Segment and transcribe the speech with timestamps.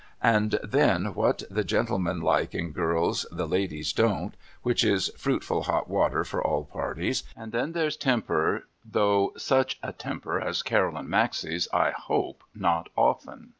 [0.23, 5.87] And then what the gentlemen like in girls the ladies don't, which is fruitful hot
[5.91, 11.67] water for all parties, and then there's temper though such a temper as Caroline Maxey's
[11.71, 13.49] I hope not often.